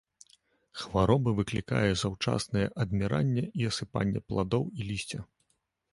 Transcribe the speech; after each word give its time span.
Хвароба 0.83 1.33
выклікае 1.39 1.91
заўчаснае 2.03 2.65
адміранне 2.85 3.45
і 3.63 3.69
асыпанне 3.73 4.19
пладоў 4.31 4.63
і 4.79 4.93
лісця. 4.93 5.21